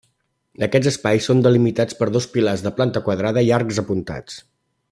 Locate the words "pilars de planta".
2.37-3.07